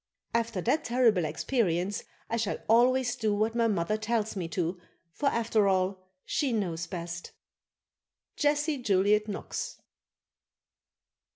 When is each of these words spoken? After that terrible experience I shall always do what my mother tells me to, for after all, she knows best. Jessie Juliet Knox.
After 0.33 0.61
that 0.61 0.83
terrible 0.83 1.25
experience 1.25 2.05
I 2.27 2.35
shall 2.37 2.57
always 2.67 3.15
do 3.15 3.35
what 3.35 3.53
my 3.53 3.67
mother 3.67 3.97
tells 3.97 4.35
me 4.35 4.47
to, 4.47 4.81
for 5.13 5.27
after 5.27 5.67
all, 5.67 6.01
she 6.25 6.51
knows 6.53 6.87
best. 6.87 7.33
Jessie 8.35 8.79
Juliet 8.79 9.27
Knox. 9.27 9.77